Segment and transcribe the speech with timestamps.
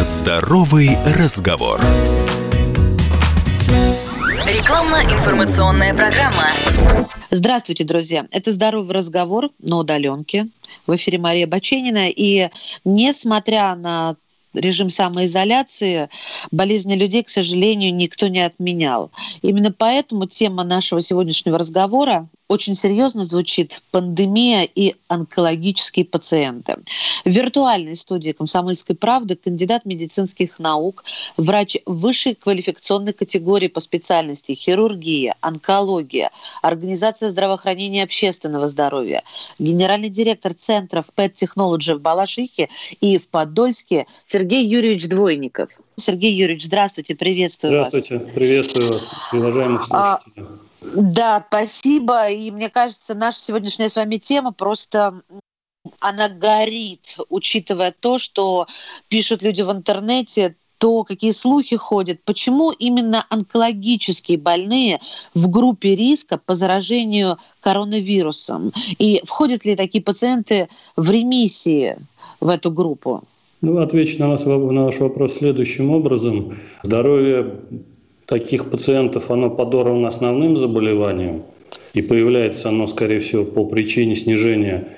[0.00, 1.80] Здоровый разговор.
[4.46, 6.50] Рекламно-информационная программа.
[7.32, 8.24] Здравствуйте, друзья.
[8.30, 10.46] Это «Здоровый разговор» на удаленке.
[10.86, 12.10] В эфире Мария Баченина.
[12.10, 12.48] И
[12.84, 14.14] несмотря на
[14.54, 16.08] режим самоизоляции
[16.52, 19.10] болезни людей, к сожалению, никто не отменял.
[19.42, 26.76] Именно поэтому тема нашего сегодняшнего разговора очень серьезно звучит пандемия и онкологические пациенты.
[27.24, 31.04] В виртуальной студии «Комсомольской правды» кандидат медицинских наук,
[31.36, 36.30] врач высшей квалификационной категории по специальности хирургия, онкология,
[36.62, 39.22] организация здравоохранения и общественного здоровья,
[39.58, 42.68] генеральный директор центров PET Technology в Балашихе
[43.00, 45.68] и в Подольске Сергей Юрьевич Двойников.
[45.96, 48.22] Сергей Юрьевич, здравствуйте, приветствую здравствуйте, вас.
[48.22, 50.46] Здравствуйте, приветствую вас, уважаемых а, слушателей.
[50.46, 52.28] А, да, спасибо.
[52.28, 55.22] И мне кажется, наша сегодняшняя с вами тема просто
[56.00, 58.66] она горит, учитывая то, что
[59.08, 65.00] пишут люди в интернете, то какие слухи ходят, почему именно онкологические больные
[65.34, 68.72] в группе риска по заражению коронавирусом?
[68.98, 71.96] И входят ли такие пациенты в ремиссии
[72.40, 73.24] в эту группу?
[73.60, 76.56] Ну, отвечу на, вас, на ваш вопрос следующим образом.
[76.84, 77.60] Здоровье
[78.28, 81.44] таких пациентов, оно подорвано основным заболеванием,
[81.94, 84.88] и появляется оно, скорее всего, по причине снижения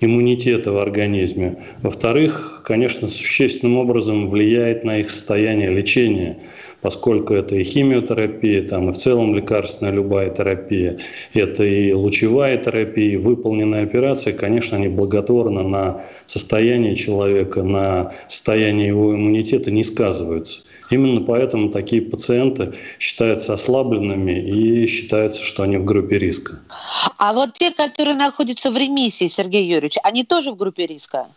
[0.00, 1.62] иммунитета в организме.
[1.82, 6.38] Во-вторых, конечно, существенным образом влияет на их состояние лечения
[6.82, 10.98] поскольку это и химиотерапия, там, и в целом лекарственная любая терапия,
[11.34, 18.88] это и лучевая терапия, и выполненная операция, конечно, они благотворно на состояние человека, на состояние
[18.88, 20.62] его иммунитета не сказываются.
[20.90, 26.58] Именно поэтому такие пациенты считаются ослабленными и считается, что они в группе риска.
[27.16, 31.28] А вот те, которые находятся в ремиссии, Сергей Юрьевич, они тоже в группе риска?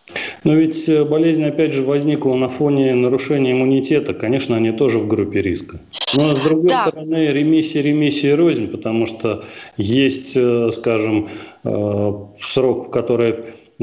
[0.44, 4.14] Но ведь э, болезнь, опять же, возникла на фоне нарушения иммунитета.
[4.14, 5.80] Конечно, они тоже в группе риска.
[6.14, 6.88] Но, с другой да.
[6.88, 9.44] стороны, ремиссия, ремиссия рознь, потому что
[9.77, 11.30] есть, э, скажем,
[11.64, 13.36] э, срок, который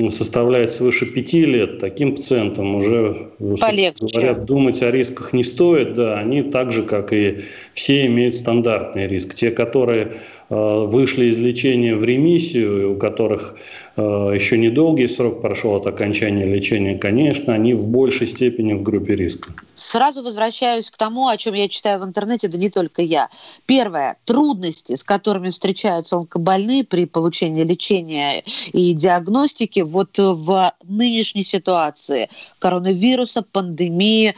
[0.09, 5.95] составляет свыше пяти лет, таким пациентам уже, говоря, думать о рисках не стоит.
[5.95, 7.41] Да, они так же, как и
[7.75, 9.34] все, имеют стандартный риск.
[9.34, 10.12] Те, которые
[10.50, 13.55] Э, вышли из лечения в ремиссию, у которых
[13.97, 14.03] э,
[14.34, 19.53] еще недолгий срок прошел от окончания лечения, конечно, они в большей степени в группе риска.
[19.75, 23.29] Сразу возвращаюсь к тому, о чем я читаю в интернете, да не только я.
[23.67, 24.17] Первое.
[24.25, 28.43] Трудности, с которыми встречаются онкобольные при получении лечения
[28.73, 34.35] и диагностики вот в нынешней ситуации коронавируса, пандемии,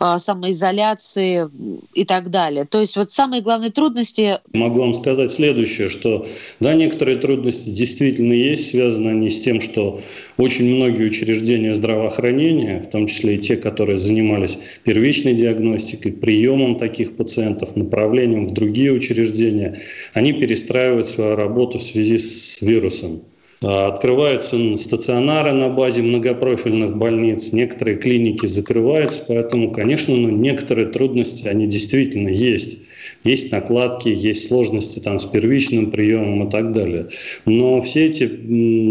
[0.00, 1.48] э, самоизоляции
[1.94, 2.64] и так далее.
[2.64, 4.38] То есть вот самые главные трудности...
[4.52, 6.26] Могу вам сказать следующее, что
[6.60, 10.00] да, некоторые трудности действительно есть, связаны они с тем, что
[10.36, 17.16] очень многие учреждения здравоохранения, в том числе и те, которые занимались первичной диагностикой, приемом таких
[17.16, 19.78] пациентов, направлением в другие учреждения,
[20.14, 23.22] они перестраивают свою работу в связи с вирусом.
[23.62, 31.46] А, открываются стационары на базе многопрофильных больниц, некоторые клиники закрываются, поэтому, конечно, ну, некоторые трудности,
[31.46, 32.80] они действительно есть
[33.24, 37.08] есть накладки, есть сложности там с первичным приемом и так далее.
[37.46, 38.26] Но все эти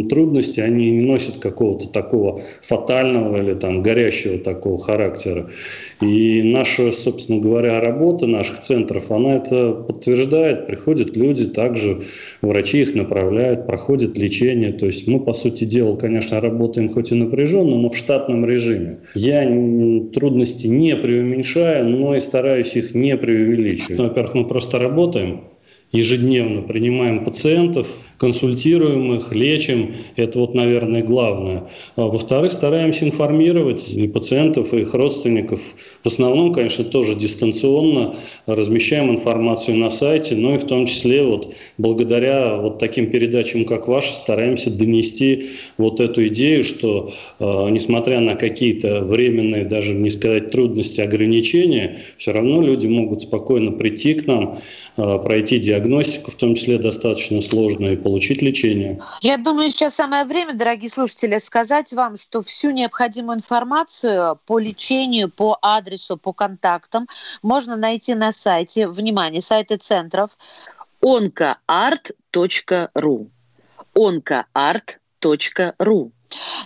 [0.09, 5.49] трудности, они не носят какого-то такого фатального или там горящего такого характера.
[6.01, 10.67] И наша, собственно говоря, работа наших центров, она это подтверждает.
[10.67, 12.01] Приходят люди, также
[12.41, 14.71] врачи их направляют, проходят лечение.
[14.71, 18.99] То есть мы, по сути дела, конечно, работаем хоть и напряженно, но в штатном режиме.
[19.13, 19.41] Я
[20.13, 23.97] трудности не преуменьшаю, но и стараюсь их не преувеличивать.
[24.21, 25.45] Во-первых, мы просто работаем
[25.91, 27.87] ежедневно, принимаем пациентов,
[28.21, 29.95] консультируем их, лечим.
[30.15, 31.63] Это вот, наверное, главное.
[31.95, 35.59] А во-вторых, стараемся информировать и пациентов, и их родственников.
[36.03, 38.15] В основном, конечно, тоже дистанционно
[38.45, 43.87] размещаем информацию на сайте, но и в том числе вот благодаря вот таким передачам, как
[43.87, 45.45] ваша, стараемся донести
[45.79, 52.33] вот эту идею, что э, несмотря на какие-то временные, даже не сказать трудности, ограничения, все
[52.33, 54.59] равно люди могут спокойно прийти к нам,
[54.97, 58.99] э, пройти диагностику, в том числе достаточно сложную, и получить лечение.
[59.21, 65.29] Я думаю, сейчас самое время, дорогие слушатели, сказать вам, что всю необходимую информацию по лечению,
[65.29, 67.07] по адресу, по контактам
[67.41, 70.31] можно найти на сайте, внимание, сайты центров
[71.01, 71.47] oncoart.ru
[73.95, 74.91] oncoart.ru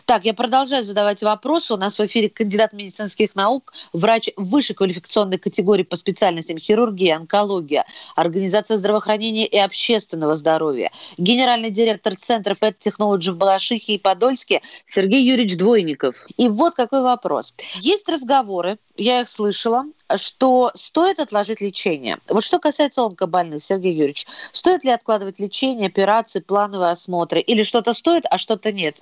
[0.06, 1.74] Так, я продолжаю задавать вопросы.
[1.74, 7.86] У нас в эфире кандидат медицинских наук, врач высшей квалификационной категории по специальностям хирургия, онкология,
[8.16, 15.24] организация здравоохранения и общественного здоровья, генеральный директор Центра Pet Technology в Балашихе и Подольске Сергей
[15.24, 16.16] Юрьевич Двойников.
[16.38, 17.54] И вот какой вопрос.
[17.76, 19.86] Есть разговоры, я их слышала,
[20.16, 22.18] что стоит отложить лечение.
[22.30, 27.40] Вот что касается онкобольных, Сергей Юрьевич, стоит ли откладывать лечение, операции, плановые осмотры?
[27.40, 28.98] Или что-то стоит, а что-то нет?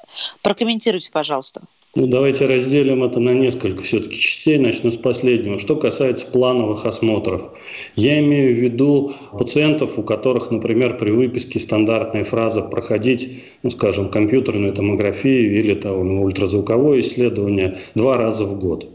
[0.54, 1.64] Прокомментируйте, пожалуйста.
[1.96, 4.60] Ну, давайте разделим это на несколько все-таки частей.
[4.60, 5.58] Начну с последнего.
[5.58, 7.50] Что касается плановых осмотров.
[7.96, 14.10] Я имею в виду пациентов, у которых, например, при выписке стандартная фраза проходить, ну, скажем,
[14.12, 18.88] компьютерную томографию или там, ультразвуковое исследование два раза в год.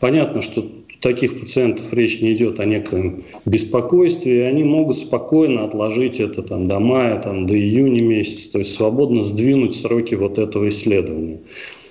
[0.00, 0.66] Понятно, что
[1.00, 6.64] таких пациентов речь не идет о некотором беспокойстве, и они могут спокойно отложить это там,
[6.64, 11.40] до мая, там, до июня месяца, то есть свободно сдвинуть сроки вот этого исследования.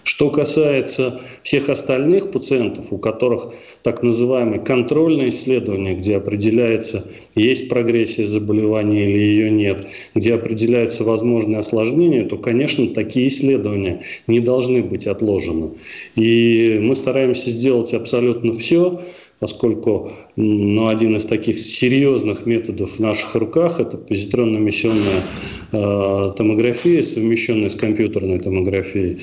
[0.07, 3.49] Что касается всех остальных пациентов, у которых
[3.83, 7.05] так называемое контрольное исследование, где определяется,
[7.35, 14.39] есть прогрессия заболевания или ее нет, где определяется возможное осложнение, то, конечно, такие исследования не
[14.39, 15.71] должны быть отложены.
[16.15, 19.01] И мы стараемся сделать абсолютно все,
[19.39, 25.23] поскольку ну, один из таких серьезных методов в наших руках– это позитронно-эмиссионная
[25.71, 29.21] э, томография, совмещенная с компьютерной томографией.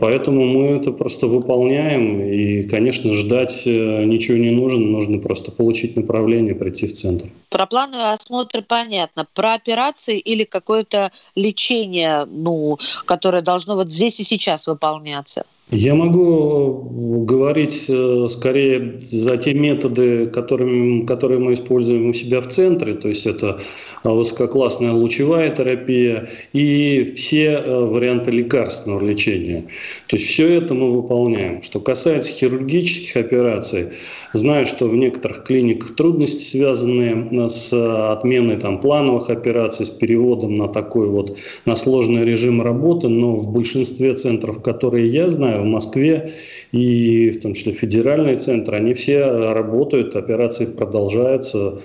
[0.00, 5.96] Поэтому мы это просто выполняем, и, конечно, ждать э, ничего не нужно, нужно просто получить
[5.96, 7.28] направление, прийти в центр.
[7.48, 9.26] Про плановый осмотр понятно.
[9.34, 15.44] Про операции или какое-то лечение, ну, которое должно вот здесь и сейчас выполняться?
[15.74, 22.48] Я могу говорить э, скорее за те методы, которыми, которые мы используем у себя в
[22.48, 23.58] центре, то есть это
[24.04, 29.64] высококлассная лучевая терапия и все э, варианты лекарственного лечения.
[30.08, 31.62] То есть все это мы выполняем.
[31.62, 33.86] Что касается хирургических операций,
[34.34, 37.72] знаю, что в некоторых клиниках трудности, связанные с
[38.12, 43.54] отменой там, плановых операций, с переводом на такой вот на сложный режим работы, но в
[43.54, 46.30] большинстве центров, которые я знаю, в Москве
[46.72, 51.80] и в том числе федеральный центр, они все работают, операции продолжаются,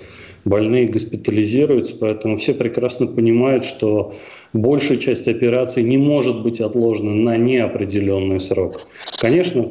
[0.48, 4.12] больные госпитализируются, поэтому все прекрасно понимают, что
[4.52, 8.80] большая часть операций не может быть отложена на неопределенный срок.
[9.18, 9.62] Конечно,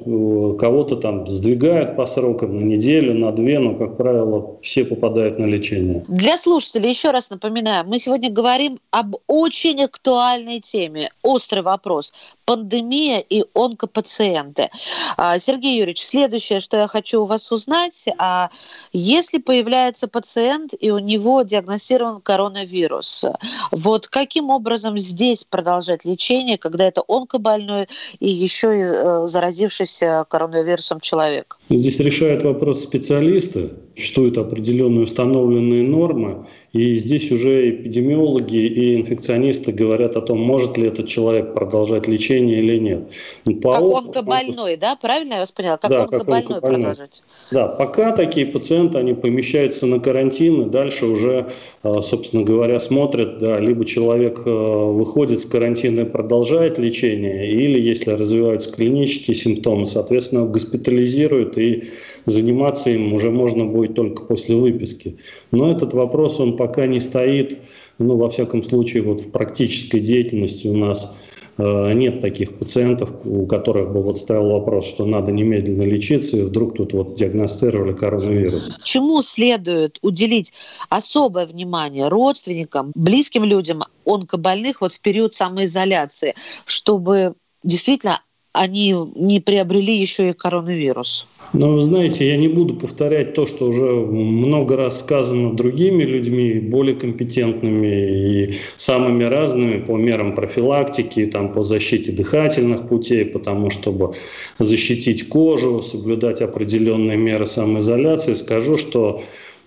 [0.57, 5.45] кого-то там сдвигают по срокам на неделю, на две, но, как правило, все попадают на
[5.45, 6.05] лечение.
[6.07, 12.13] Для слушателей еще раз напоминаю, мы сегодня говорим об очень актуальной теме, острый вопрос–
[12.45, 14.69] пандемия и онкопациенты.
[15.17, 18.49] А, Сергей Юрьевич, следующее, что я хочу у вас узнать, а
[18.93, 23.25] если появляется пациент и у него диагностирован коронавирус,
[23.71, 27.87] вот каким образом здесь продолжать лечение, когда это онкобольной
[28.19, 31.57] и еще и э, заразившийся коронавирусом человек?
[31.69, 40.15] Здесь решает вопрос специалисты, существуют определенные установленные нормы, и здесь уже эпидемиологи и инфекционисты говорят
[40.15, 43.11] о том, может ли этот человек продолжать лечение или нет.
[43.45, 44.95] Ну, по как опыту, онкобольной, да?
[44.95, 45.77] Правильно я вас поняла?
[45.77, 47.23] Как да, онкобольной, как онкобольной продолжать?
[47.51, 51.47] Да, пока такие пациенты, они помещаются на карантин, и дальше уже,
[51.83, 54.49] а, собственно говоря, смотрят, да, либо человек а,
[54.91, 61.83] выходит с карантина и продолжает лечение, или если развиваются клинические симптомы, соответственно, госпитализируют и
[62.25, 65.17] заниматься им уже можно будет только после выписки.
[65.51, 67.57] Но этот вопрос, он пока не стоит,
[67.99, 71.15] ну, во всяком случае, вот в практической деятельности у нас
[71.57, 76.75] нет таких пациентов, у которых бы вот стоял вопрос, что надо немедленно лечиться, и вдруг
[76.75, 78.71] тут вот диагностировали коронавирус.
[78.83, 80.53] Чему следует уделить
[80.89, 88.21] особое внимание родственникам, близким людям онкобольных вот в период самоизоляции, чтобы действительно
[88.57, 91.27] они не приобрели еще и коронавирус?
[91.53, 96.59] Но вы знаете, я не буду повторять то, что уже много раз сказано другими людьми,
[96.59, 104.11] более компетентными и самыми разными по мерам профилактики, там, по защите дыхательных путей, потому чтобы
[104.59, 108.33] защитить кожу, соблюдать определенные меры самоизоляции.
[108.33, 109.21] Скажу, что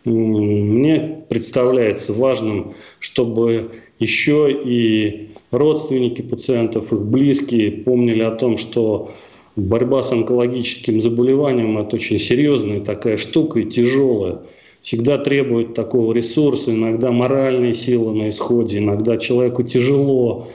[0.05, 9.11] мне представляется важным, чтобы еще и родственники пациентов, их близкие помнили о том, что
[9.57, 14.41] борьба с онкологическим заболеванием– это очень серьезная такая штука и тяжелая.
[14.81, 20.49] Всегда требует такого ресурса, иногда моральные силы на исходе, иногда человеку тяжело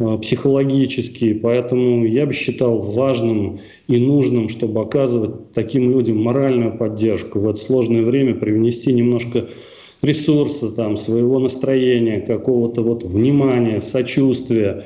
[0.00, 1.34] э, психологически.
[1.34, 7.58] Поэтому я бы считал важным и нужным, чтобы оказывать таким людям моральную поддержку в это
[7.58, 9.48] сложное время, привнести немножко
[10.02, 14.84] ресурса, там, своего настроения, какого-то вот внимания, сочувствия,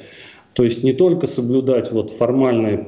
[0.54, 2.78] То есть не только соблюдать вот формальные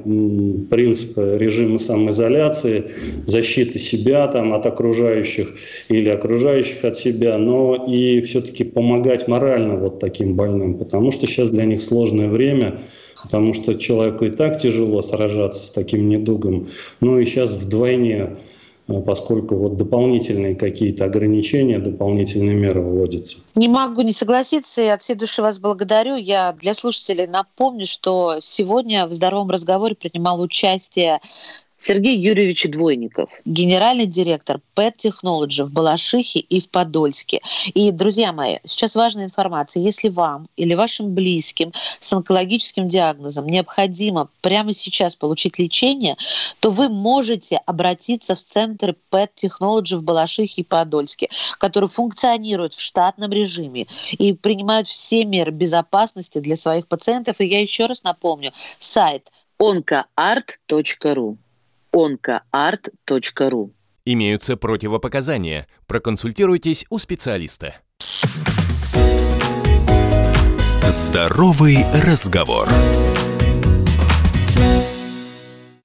[0.69, 2.89] принципы режима самоизоляции,
[3.25, 5.53] защиты себя там, от окружающих
[5.89, 11.49] или окружающих от себя, но и все-таки помогать морально вот таким больным, потому что сейчас
[11.49, 12.79] для них сложное время,
[13.21, 16.67] потому что человеку и так тяжело сражаться с таким недугом,
[17.01, 18.37] ну и сейчас вдвойне
[19.05, 23.37] поскольку вот дополнительные какие-то ограничения, дополнительные меры вводятся.
[23.55, 26.15] Не могу не согласиться и от всей души вас благодарю.
[26.15, 31.19] Я для слушателей напомню, что сегодня в здоровом разговоре принимал участие
[31.79, 37.39] Сергей Юрьевич Двойников, генеральный директор Pet Technology в Балашихе и в Подольске.
[37.73, 39.83] И, друзья мои, сейчас важная информация.
[39.83, 46.17] Если вам или вашим близким с онкологическим диагнозом необходимо прямо сейчас получить лечение,
[46.59, 51.29] то вы можете обратиться в центр Pet Technology в Балашихе и Подольске,
[51.59, 57.39] который функционирует в штатном режиме и принимают все меры безопасности для своих пациентов.
[57.39, 61.37] И я еще раз напомню, сайт oncoart.ru
[61.93, 63.71] oncoart.ru.
[64.05, 65.67] Имеются противопоказания.
[65.85, 67.75] Проконсультируйтесь у специалиста.
[70.89, 72.69] Здоровый разговор.